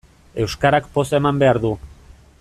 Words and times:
Euskarak 0.43 0.87
poza 0.95 1.19
eman 1.21 1.41
behar 1.43 1.59
du. 1.67 1.75